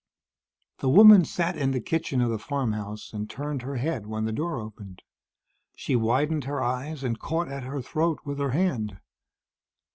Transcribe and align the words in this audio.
The 0.79 0.89
woman 0.89 1.25
sat 1.25 1.55
in 1.55 1.69
the 1.73 1.79
kitchen 1.79 2.21
of 2.21 2.31
the 2.31 2.39
farmhouse 2.39 3.13
and 3.13 3.29
turned 3.29 3.61
her 3.61 3.75
head 3.75 4.07
when 4.07 4.25
the 4.25 4.31
door 4.31 4.59
opened. 4.59 5.03
She 5.75 5.95
widened 5.95 6.45
her 6.45 6.59
eyes 6.59 7.03
and 7.03 7.19
caught 7.19 7.49
at 7.49 7.65
her 7.65 7.83
throat 7.83 8.19
with 8.25 8.39
her 8.39 8.49
hand. 8.49 8.97